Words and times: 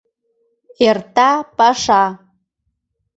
Эрта 0.87 1.31
паша. 1.57 2.03